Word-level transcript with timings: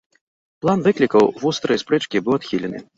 План 0.63 0.81
выклікаў 0.89 1.31
вострыя 1.45 1.83
спрэчкі 1.87 2.15
і 2.25 2.27
быў 2.29 2.33
адхілены. 2.43 2.79